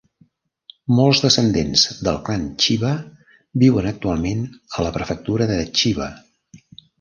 Molts 0.99 1.19
descendents 1.25 1.83
del 2.07 2.17
clan 2.29 2.47
Chiba 2.63 2.93
viuen 3.65 3.91
actualment 3.91 4.43
a 4.81 4.87
la 4.89 4.95
prefectura 4.97 5.49
de 5.53 5.61
Chiba. 5.83 6.11